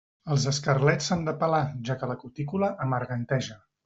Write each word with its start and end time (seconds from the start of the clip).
Els 0.35 0.45
escarlets 0.51 1.09
s'han 1.11 1.21
de 1.27 1.33
pelar, 1.43 1.59
ja 1.89 1.97
que 1.99 2.09
la 2.13 2.15
cutícula 2.23 2.71
amarganteja. 2.87 3.59